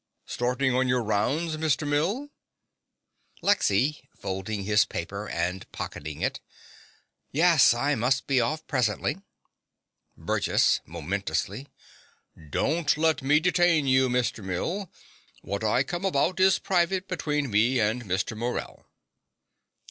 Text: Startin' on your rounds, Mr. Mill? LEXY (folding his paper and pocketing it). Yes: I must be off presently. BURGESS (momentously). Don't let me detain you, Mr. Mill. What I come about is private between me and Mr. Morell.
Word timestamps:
Startin' 0.25 0.73
on 0.73 0.87
your 0.87 1.03
rounds, 1.03 1.57
Mr. 1.57 1.87
Mill? 1.87 2.29
LEXY 3.43 4.09
(folding 4.17 4.63
his 4.63 4.83
paper 4.83 5.29
and 5.29 5.71
pocketing 5.71 6.21
it). 6.21 6.39
Yes: 7.31 7.75
I 7.75 7.93
must 7.93 8.25
be 8.25 8.41
off 8.41 8.65
presently. 8.65 9.21
BURGESS 10.17 10.79
(momentously). 10.87 11.67
Don't 12.49 12.97
let 12.97 13.21
me 13.21 13.39
detain 13.39 13.85
you, 13.85 14.09
Mr. 14.09 14.43
Mill. 14.43 14.89
What 15.43 15.63
I 15.63 15.83
come 15.83 16.03
about 16.05 16.39
is 16.39 16.57
private 16.57 17.07
between 17.07 17.51
me 17.51 17.79
and 17.79 18.03
Mr. 18.05 18.35
Morell. 18.35 18.87